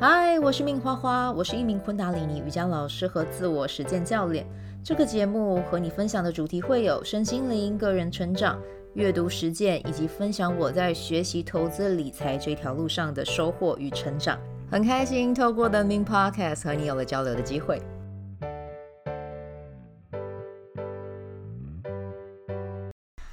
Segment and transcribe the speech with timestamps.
[0.00, 4.46] 嗨，我是命花花，我是一名昆达里尼瑜伽老师和自我实践教练。
[4.84, 8.60] 这个节目和你分享的主题会有身心灵、个人成长、
[8.94, 14.38] 阅读实践，以及分享我在学习投资理财这条路上的收获与成长。
[14.70, 17.82] 很开心透过 The Min Podcast 和你有了交流的机会。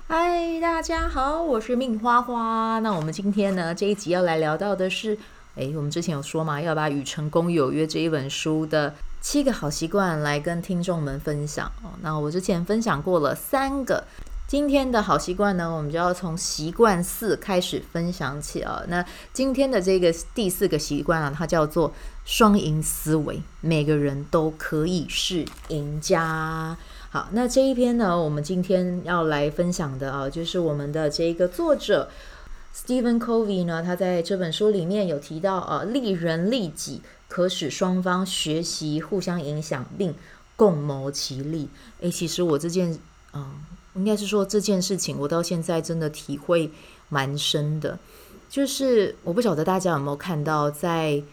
[0.08, 2.80] 嗨，大家好，我是命花花。
[2.80, 5.18] 那我们今天呢，这一集要来聊到的是，
[5.56, 11.92] 诶，我们之前有说嘛，要把《与成功有约》这一本书的七个好习惯来跟听众们分享哦。
[12.02, 14.04] 那我之前分享过了三个，
[14.48, 18.84] 今天的好习惯呢，我们就要从习惯四开始分享起啊。
[18.90, 21.94] 那今天的这个第四个习惯啊，它叫做
[22.26, 26.78] 双赢思维，每个人都可以是赢家。
[27.10, 32.10] 好，那这一篇呢，我们今天要来分享的啊，就是我们的这个作者
[32.76, 40.14] Stephen Covey 呢，他在这本书里面有提到啊，利人利己可使双方学习、互相影响并
[40.58, 41.70] 共谋其利。
[42.02, 43.00] 诶，其实我这件、
[43.34, 43.54] 嗯，
[43.96, 46.70] 应该是说这件事情，我到现在真的体会
[47.08, 47.98] 蛮深的，
[48.50, 51.24] 就是我不晓得大家有没有看到在，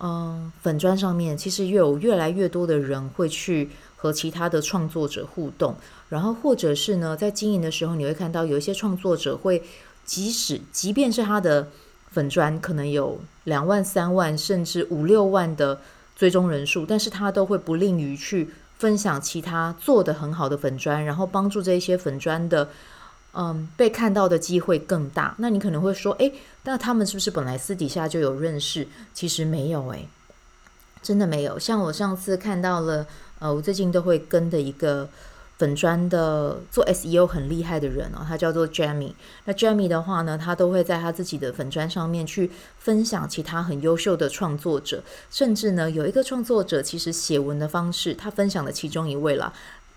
[0.00, 3.68] 嗯粉砖上面，其实越有越来越多的人会去。
[3.94, 5.76] 和其他的创作者互动，
[6.08, 9.62] 然后或者是呢，在经营的时候，你会看到有一些创作者会，
[10.04, 11.68] 即使即便是他的
[12.10, 15.80] 粉砖可能有两万、三万，甚至五六万的
[16.16, 22.68] 追踪人数，但是他都会不吝于去分享其他做得很好的粉砖，然后帮助这些粉砖的，
[23.34, 25.34] 嗯，被看到的机会更大。
[25.38, 26.32] 那你可能会说，诶，
[26.64, 28.86] 那他们是不是本来私底下就有认识？
[29.14, 30.08] 其实没有，诶，
[31.02, 31.58] 真的没有。
[31.58, 33.06] 像我上次看到了。
[33.38, 35.08] 呃，我最近都会跟的一个
[35.58, 39.12] 粉砖的做 SEO 很厉害的人哦，他叫做 Jamie。
[39.44, 49.52] 那 Jamie 的话呢，他都会在他自己的粉砖上面去分享其他很优秀的创作者，甚至呢，有一个创作者其实写文的方式，他分享了其中一位啦。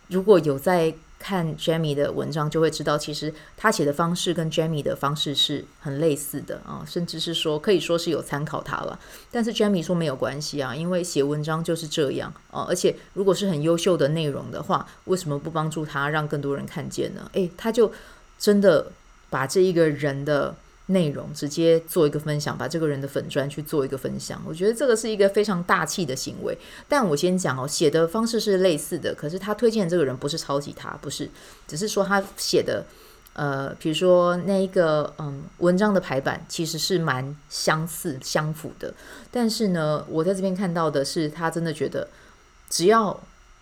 [0.10, 0.94] 如果有在
[1.28, 9.00] 看 Jamie 的文章，就会知道，其实他写的方式跟 Jamie 的方式是很类似的啊，甚至是说可以说是有参考他了。
[9.31, 17.28] 但是 Jamie 说没有关系啊，因为写文章就是这样啊，而且如果是很优秀的内容的话，为什么不帮助他让更多人看见呢？
[17.34, 17.91] 诶，他就
[18.38, 18.91] 真的
[19.31, 20.56] 把这一个人的。
[20.88, 26.56] 内容直接做一个分享，把这个人的粉专去做一个分享，我觉得这个是一个非常大气的行为。
[26.88, 31.29] 但我先讲哦，写的方式是类似的，可是他推荐的这个人不是抄袭他，不是，
[31.68, 32.85] 只是说他写的，
[33.34, 38.94] 呃，比如说那一个嗯文章的排版其实是蛮相似相符的。
[39.31, 42.07] 但是呢，我在这边看到的是，他真的觉得
[42.69, 43.19] 只要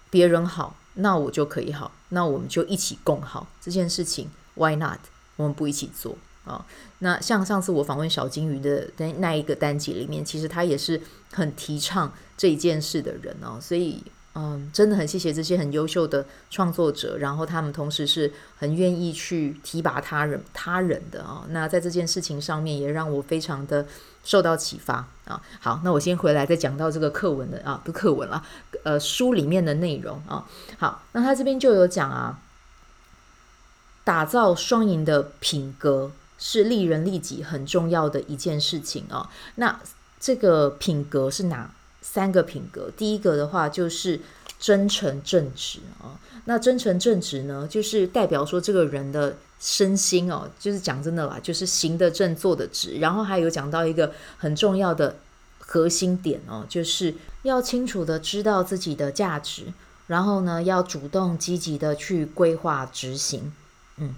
[0.10, 5.00] 别人好，那我就可以好，那我们就一起共好这件事情，Why not？
[5.38, 6.18] 我们不一起做？
[6.46, 6.66] 啊、哦，
[7.00, 14.04] 那像上次我访问小金鱼的那那一个单集里面，其实他也是很提倡这一件事的人哦，所以
[14.36, 23.86] 嗯，真的很谢谢这些很优秀的创作者，然后他们同时是很愿意去提拔他人他人的啊、那在这件事情上面，也让我非常的
[24.24, 28.44] 受到启发啊、好，那我先回来再讲到这个课文的啊，不课文了，
[28.84, 30.46] 呃，书里面的内容啊、
[30.80, 32.40] 好，那他这边就有讲啊，
[34.04, 36.12] 打造双赢的品格。
[36.38, 39.30] 是利人利己很重要的一件事情哦。
[39.56, 39.80] 那
[40.20, 41.72] 这个品格是哪
[42.02, 42.90] 三个品格？
[42.96, 44.20] 第一个的话就是
[44.60, 46.20] 真诚正直啊。
[46.46, 52.96] 那真诚正直呢，就是代表说这个人的身心哦，就是讲真的啦，就是行得正，坐得直。
[53.00, 55.16] 然后还有讲到一个很重要的
[55.60, 57.14] 核心点哦，就是
[57.44, 59.68] 要清楚的知道自己的价值，
[60.08, 63.54] 然后呢，要主动积极的去规划执行。
[63.98, 64.14] 嗯。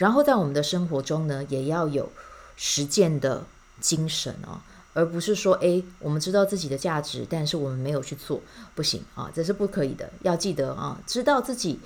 [0.00, 2.10] 然后在我们的生活中呢，也要有
[2.56, 3.44] 实践的
[3.80, 4.58] 精神哦，
[4.94, 8.40] 而不是说，诶，我们知道自己的价值，但是我们没有去做，
[8.74, 10.10] 不行啊，这是不可以的。
[10.22, 11.78] 要记得啊，知道自己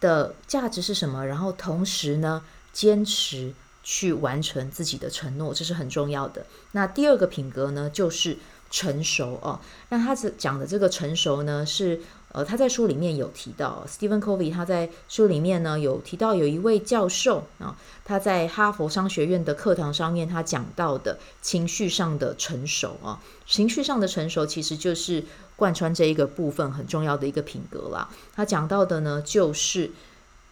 [0.00, 2.42] 的价值是什么，然后同时呢，
[2.72, 3.54] 坚持
[3.84, 6.44] 去完成自己的承诺，这是很重要的。
[6.72, 8.36] 那第二个品格呢，就是
[8.68, 9.60] 成熟哦。
[9.90, 12.00] 那他是讲的这个成熟呢，是。
[12.32, 25.24] 呃，他在书里面有提到，Stephen Covey 他在书里面呢有提到有一位教授啊，他在哈佛商学院的课堂上面他讲到的情绪上的成熟啊，情绪上的成熟其实就是
[25.56, 28.08] 贯穿这一个部分很重要的一个品格啦。
[28.32, 29.90] 他讲到的呢就是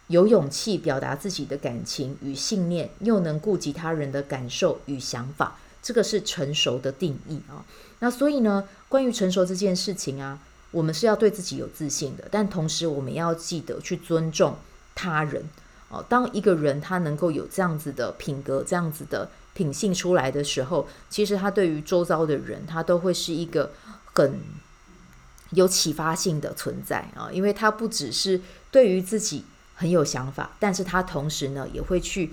[0.09, 7.65] 有勇气表达自己的感情与信念，又能顾及他人的感受与想法，这个是成熟的定义啊。
[8.01, 10.41] 那所以呢，关于成熟这件事情啊。
[10.71, 14.57] 我们是要对自己有自信的，但同时我们要记得去尊重
[14.95, 15.45] 他人。
[15.89, 23.73] 哦，当一个人他能够有这样子的品格、这样子的品性出来的时候，其实他对于周遭的人，他都会是一个
[24.13, 24.39] 很
[25.51, 27.11] 有启发性的存在。
[27.17, 28.39] 啊，因为他不只是
[28.71, 29.45] 对于自己
[29.75, 32.33] 很有想法，但是他同时呢，也会去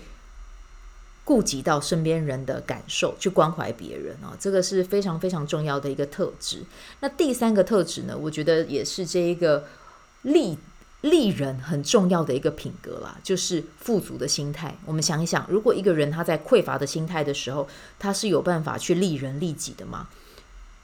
[1.25, 6.63] 顾及到身边人的感受，去关怀别人啊，这个是非常非常重要的一个特质。
[7.01, 9.66] 那第三个特质呢，我觉得也是这一个
[10.22, 10.57] 利。
[11.01, 14.75] 利人很重要的一个品格啦，就是富足的心态。
[14.86, 17.68] 我们想一想，如果一个人他在匮乏的心态的时候，
[18.00, 20.07] 他是有办法去利人利己的吗？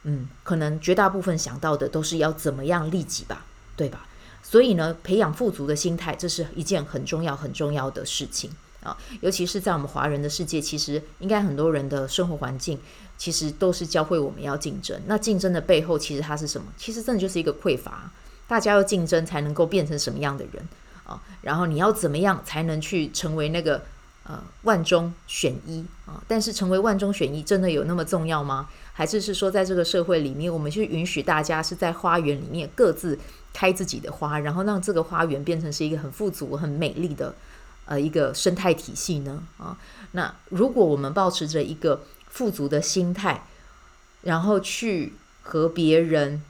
[0.04, 4.08] 嗯，可能绝大部分想到的都是要怎么样利己吧，对吧？
[4.44, 8.52] 所以呢，培养富足的心态，这是一件很重要很重要的事情
[8.84, 8.98] 啊。
[9.22, 12.80] 尤其是在我们华人的世界，其实应该很多人的生活环境，
[13.18, 15.00] 其实都是教会我们要竞争。
[15.06, 16.68] 那竞争的背后，其实它是什么？
[16.78, 18.12] 其实真的就是一个匮乏。
[18.48, 20.68] 大家要竞争才能够变成什么样的人
[21.06, 21.22] 啊？
[21.42, 23.82] 然后你要怎么样才能去成为那个
[24.24, 26.22] 呃万中选一啊？
[26.28, 28.68] 但是成为万中选一真的有那么重要吗？
[28.92, 33.18] 还是是说在这个社会里面，我们去允许大家是在花园里面各自
[33.54, 37.34] 开自己的花，然后让这个花园变成是一个很富足、很美丽的
[37.86, 39.44] 呃一个生态体系呢？
[39.58, 39.78] 啊，
[40.12, 43.46] 那如果我们保持着一个富足的心态，
[44.22, 45.14] 然后去
[45.44, 46.42] 和别人。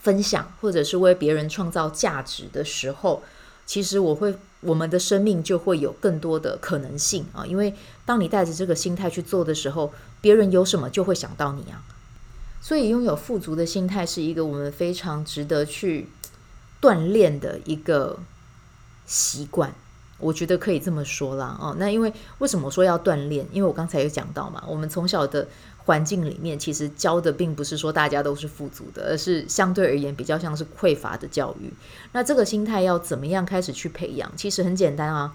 [0.00, 3.20] 分享或者是为别人创造价值的时候，
[3.66, 7.44] 其实我会，我们的生命就会有更多的可能性啊！
[7.44, 7.74] 因为
[8.06, 11.82] 当你带着这个心态去做的时候，别人有什么就会想到你啊。
[12.60, 16.08] 所以拥有富足的心态是一个我们非常值得去
[16.80, 18.20] 锻炼的一个
[19.04, 19.74] 习惯，
[20.18, 21.56] 我觉得可以这么说啦。
[21.60, 23.46] 哦，那因为为什么说要锻炼？
[23.52, 25.46] 因为我刚才有讲到嘛，我们从小的。
[25.88, 31.72] 环境里面其实教的并不是说大家都是富足的，而是相对而言比较像是匮乏的教育。
[32.12, 34.30] 那这个心态要怎么样开始去培养？
[34.36, 35.34] 其实很简单啊。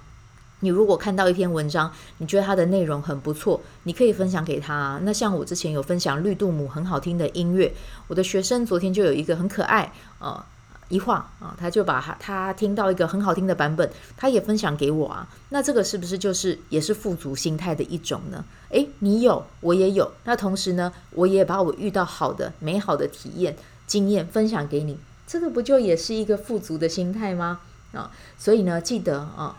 [0.59, 4.99] 你如果看到一篇文章，你觉得它的内容很不错，你可以分享给他啊。
[5.01, 7.73] 那像我之前有分享绿度母很好听的音乐，
[8.07, 10.45] 我的学生昨天就有一个很可爱啊。
[10.93, 15.27] 一话啊，他就把他听到一个很好听的版本，他也分享给我啊。
[15.49, 18.45] 那这个是不是就是也是富足心态的一种呢？
[18.69, 20.11] 诶，你有，我也有。
[20.25, 23.57] 那同时呢，我也把我遇到好的、美好的体验、
[23.87, 27.61] 经验分享给你，这个不就也是一个富足的心态吗？
[27.93, 29.57] 啊，所以呢，记得啊，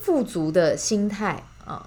[0.00, 1.86] 富足的心态啊，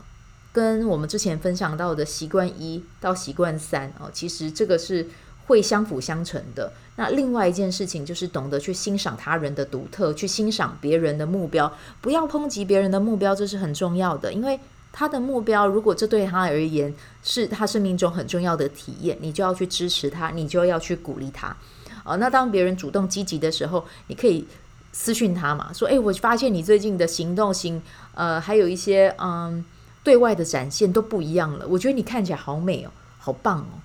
[0.53, 5.09] 跟我们之前分享到的习惯一到习惯三啊，其实这个是。
[5.47, 6.71] 会相辅相成的。
[6.97, 11.71] 那另外一件事情就是懂得去欣赏他人的独特，去欣赏别人的目标，
[12.01, 14.33] 不要抨击别人的目标，这是很重要的。
[14.33, 14.59] 因为
[14.91, 21.55] 他的目标，如果这对他而言是他生命中很重要的体验，你就要去支持他，你就要去鼓励他。
[22.03, 24.47] 哦，那当别人主动积极的时候，你可以
[24.91, 27.81] 私讯他嘛，说：“诶，我发现你最近的行动型，
[28.15, 29.63] 呃，还有一些嗯
[30.03, 31.67] 对外的展现都不一样了。
[31.67, 32.89] 我觉得你看起来好美哦，
[33.19, 33.77] 好棒哦。”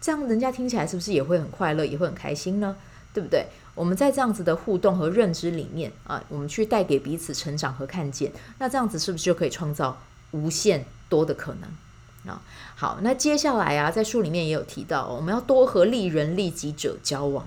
[0.00, 2.76] 这样人家听起来是不是也会很快乐，也会很开心呢？
[3.12, 3.46] 对不对？
[3.74, 10.00] 我们在这样子的互动和认知里面啊，我们去带给彼此成长和看见，那这样子是不是就可以创造
[10.30, 12.40] 无限多的可能啊？
[12.76, 17.46] 好，那接下来啊，在书里面也有提到，我们要多和利人利己者交往。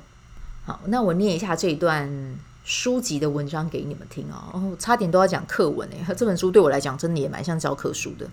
[0.66, 2.36] 好，那我念一下这一段
[2.66, 4.52] 书籍的文章给你们听啊。
[4.54, 8.28] 哦，差点都要讲课文诶，这本书对我来讲真的也蛮像教科书的。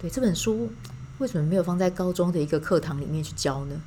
[0.00, 0.70] 对，这本书。
[1.18, 3.80] 为什么没有放在高中的一个课堂里面去教呢？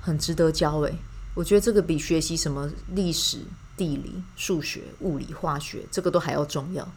[0.00, 0.94] 很值得教诶，
[1.34, 3.40] 我觉得这个比学习什么历史、
[3.76, 6.88] 地理、数学、物理、化学这个都还要重要。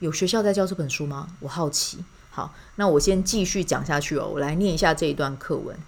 [0.00, 1.28] 有学校在教这本书吗？
[1.40, 2.04] 我好奇。
[2.30, 4.28] 好，那我先继续讲下去哦。
[4.34, 5.78] 我来念一下这一段课文。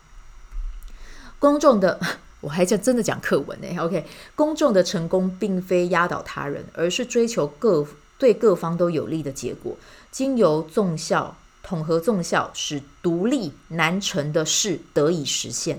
[1.38, 2.00] 公众的，
[2.40, 3.76] 我还讲真的讲课文呢。
[3.80, 7.86] OK，公众的成功并非压倒他人，而是追求各
[8.16, 9.76] 对各方都有利的结果，
[10.12, 11.36] 经由综效。
[11.66, 15.78] 统合综效，使独立难成的事得以实现；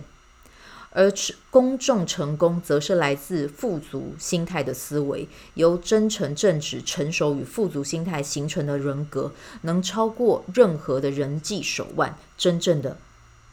[0.89, 1.09] 而
[1.49, 12.97] 公众成功，则是来自富足心态的思维，由真诚、正直、成熟与富足心态形成的人格，能超过任何的人际手腕，真正的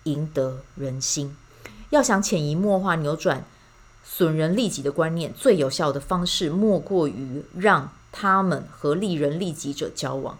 [0.02, 1.36] 赢得人心。
[1.90, 3.44] 要想潜移默化扭转
[4.02, 10.36] 损人利己的观念，最有效的方式，莫过于让他们和利人利己者交往。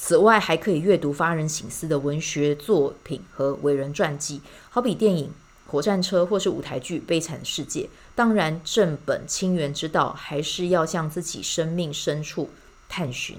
[0.00, 4.40] 此外，还可以阅读发人省思的文学作品和伟人传记，
[4.70, 5.26] 好比电影
[5.70, 7.82] 《火战车》或是舞台剧《悲惨世界》。
[8.14, 12.48] 当然，正本清源之道，还是要向自己生命深处
[12.88, 13.38] 探寻。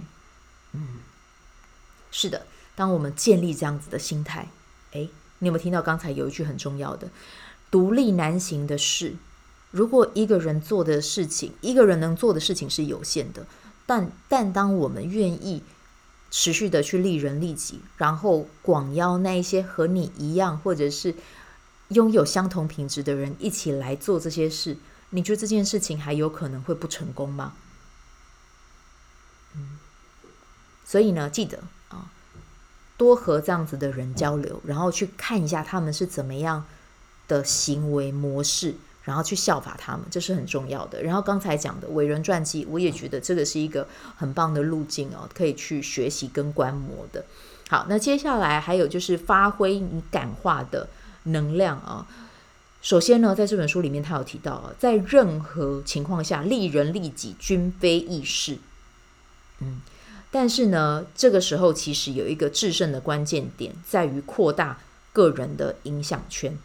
[0.74, 1.00] 嗯，
[2.12, 4.50] 是的，当我们建立这样子的心态，
[4.92, 7.10] 诶，你有没有听到刚才有一句很重要的
[7.72, 9.16] “独立难行的事”？
[9.72, 13.46] 如果一个人做的事情，一个人能做的事情是有限的。
[13.86, 15.64] 但但当我们愿意
[16.32, 21.16] 持续的去利人利己，然后广邀那一些和你一样或者是
[21.90, 24.78] 拥有相同品质的人一起来做这些事，
[25.10, 27.54] 你觉得这件事情还有可能会不成功吗？
[29.56, 29.80] 嗯，
[30.86, 32.12] 所以呢，记得啊，
[32.96, 36.66] 多和这样子的人交流，然后去看一下他们是怎么样
[37.28, 38.76] 的行为模式。
[39.10, 41.02] 然后去效法他们，这是很重要的。
[41.02, 47.26] 然后刚才讲的伟人传记，我也觉得这个是一个很棒的路径哦，可以去学习跟观摩的。
[47.70, 50.88] 好，那接下来还有就是发挥你感化的
[51.24, 52.06] 能量啊。
[52.84, 58.60] 首先呢，在这本书里面，他有提到啊，在任何情况下，利人利己均非易事。
[59.58, 59.82] 嗯，
[60.30, 64.78] 但是呢，这个时候其实有一个制胜的关键点，在于扩大
[65.12, 66.56] 个人的影响圈，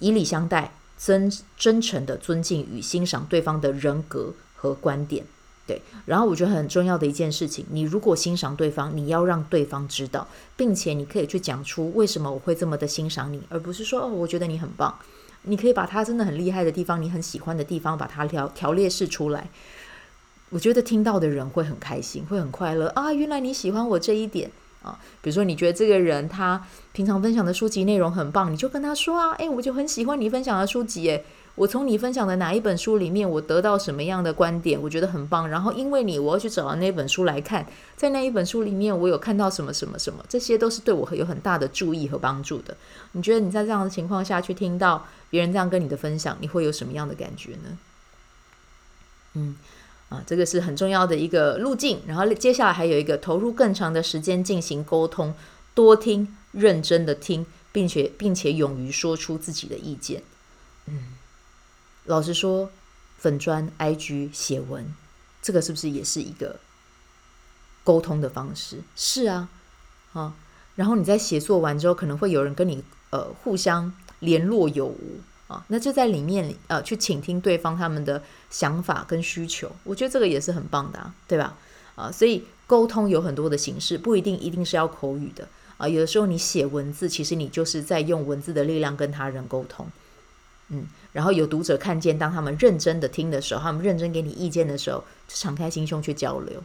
[0.00, 0.74] 以礼相待。
[0.98, 5.24] 真真诚的尊敬与欣赏对方的人格和观点，
[5.66, 5.82] 对。
[6.06, 14.96] 然后我觉得很重要的一件事情，你如果欣赏对方，你要让对方知道，并且你可以去讲出为什么我会这么的欣赏你，而不是说哦，我觉得你很棒。
[15.44, 19.50] 你可以把他真的很厉害的地方，你很喜欢的地方，把它条条列式出来。
[20.50, 23.12] 我觉得听到的人会很开心，会很快乐啊！
[23.12, 24.52] 原来你喜欢我这一点。
[24.82, 31.24] 啊，比如说你觉得这个人他平常分享的书籍内容很棒，你就跟他说啊，诶，我就很喜欢你分享的书籍，诶，
[31.54, 35.48] 我从你分享的哪一本书里面，我得到什么样的观点，我觉得很棒。
[35.48, 42.76] 然后因为你，我要去找到那本书来看，在那一本书里面，我有看到什么什么什么，这些都是对我有很大的注意和帮助的。
[43.12, 47.78] 你觉得你在这样的情况下去听到别人这样跟你的分享，你会有什么样的感觉呢？
[49.34, 49.56] 嗯。
[50.12, 52.02] 啊，这个是很重要的一个路径。
[52.06, 55.34] 然后接下来还有一个，投入更长的时间进行沟通，
[55.72, 60.22] 多听，认真的听，并且并且勇于说出自己的意见。
[60.84, 61.14] 嗯，
[62.04, 62.70] 老实说，
[63.16, 64.94] 粉砖、IG 写文，
[65.40, 66.60] 这个是不是也是一个
[67.82, 68.82] 沟通的方式？
[68.94, 69.48] 是啊，
[70.12, 70.34] 啊，
[70.74, 75.20] 然后你在写作完之后，可能会有人跟你呃互相联络有无。
[75.48, 81.56] 啊那就在里面呃，去倾听对方他们的想法跟需求，我觉得这个也是很棒的啊，对吧？
[81.94, 85.46] 啊，所以沟通有很多的形式，不一定一定是要口语的
[85.76, 85.86] 啊。
[85.86, 89.86] 有的时候你写文字，其实你就是在用文字的力量跟他人沟通，
[90.68, 90.86] 嗯。
[91.12, 96.62] 然后有读者看见，当他们认真的听的时候，他们认真给你意见的时候，就敞开心胸去交流，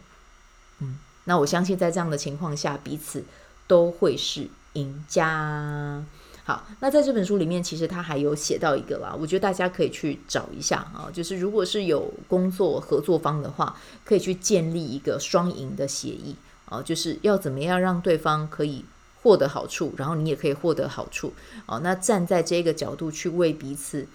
[0.78, 0.98] 嗯。
[1.24, 3.22] 那我相信在这样的情况下，彼此
[3.66, 6.02] 都会是赢家。
[6.48, 18.82] 好，那在这本书里面，其实他还有写到一个啦，我觉得大家可以去找一下啊，就是如果是有工作合作方的话，可以去建立一个双赢的协议啊，就是要怎么样让对方可以
[19.22, 21.34] 获得好处，然后你也可以获得好处
[21.66, 21.80] 啊。
[21.84, 24.06] 那站在这个角度去为彼此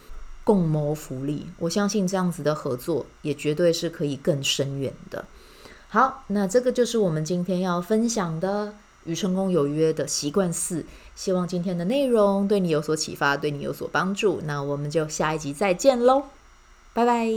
[0.43, 5.25] 共谋福利，我相信这样子的合作也绝对是可以更深远的。
[5.87, 8.73] 好，那这个就是我们今天要分享的。
[9.05, 14.41] 与成功有约的习惯四，希望今天的内容对你有所启发，对你有所帮助。
[14.43, 16.23] 那我们就下一集再见喽，
[16.93, 17.27] 拜拜！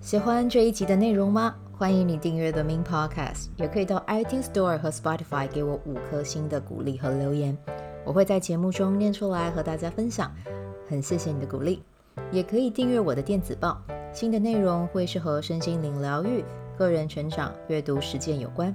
[0.00, 1.54] 喜欢这一集的内容吗？
[1.76, 7.56] 欢迎你订阅 The Min Podcast，也可以到 iTunes Store 和 Spotify 给我五颗星的鼓励和留言，
[8.04, 10.30] 我会在节目中念出来和大家分享。
[10.88, 11.82] 很谢谢你的鼓励，
[12.30, 13.80] 也可以订阅我的电子报，
[14.12, 16.44] 新的内容会是和身心灵疗愈。
[16.76, 18.74] 个人成长、阅读实践有关。